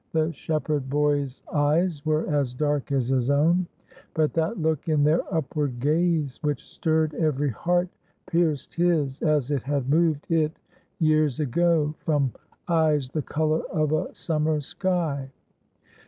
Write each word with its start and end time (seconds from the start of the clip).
The 0.13 0.31
shepherd 0.33 0.89
boy's 0.89 1.43
eyes 1.53 2.03
were 2.03 2.25
as 2.27 2.55
dark 2.55 2.91
as 2.91 3.09
his 3.09 3.29
own; 3.29 3.67
but 4.15 4.33
that 4.33 4.57
look 4.57 4.89
in 4.89 5.03
their 5.03 5.21
upward 5.31 5.79
gaze, 5.79 6.39
which 6.41 6.65
stirred 6.65 7.13
every 7.13 7.51
heart, 7.51 7.87
pierced 8.25 8.73
his 8.73 9.21
as 9.21 9.51
it 9.51 9.61
had 9.61 9.91
moved 9.91 10.31
it 10.31 10.57
years 10.97 11.39
ago 11.39 11.93
from 11.99 12.33
eyes 12.67 13.11
the 13.11 13.21
color 13.21 13.61
of 13.69 13.91
a 13.91 14.09
summer 14.15 14.59
sky. 14.59 15.29